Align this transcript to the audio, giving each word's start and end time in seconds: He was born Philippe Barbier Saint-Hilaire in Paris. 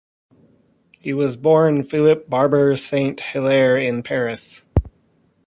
He 0.97 1.13
was 1.13 1.37
born 1.37 1.83
Philippe 1.83 2.23
Barbier 2.27 2.75
Saint-Hilaire 2.75 3.77
in 3.77 4.01
Paris. 4.01 4.63